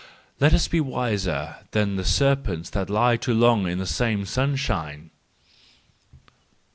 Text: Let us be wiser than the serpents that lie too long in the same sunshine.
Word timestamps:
Let 0.39 0.51
us 0.55 0.67
be 0.67 0.81
wiser 0.81 1.57
than 1.73 1.95
the 1.95 2.03
serpents 2.03 2.71
that 2.71 2.89
lie 2.89 3.17
too 3.17 3.35
long 3.35 3.67
in 3.67 3.77
the 3.77 3.85
same 3.85 4.25
sunshine. 4.25 5.11